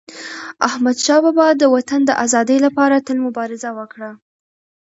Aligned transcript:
احمدشاه 0.67 1.19
بابا 1.23 1.47
د 1.55 1.63
وطن 1.75 2.01
د 2.05 2.11
ازادی 2.25 2.57
لپاره 2.65 3.03
تل 3.07 3.17
مبارزه 3.27 3.69
وکړه. 3.79 4.11